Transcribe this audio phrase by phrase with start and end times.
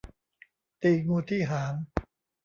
[0.81, 1.73] ตีงูที่หาง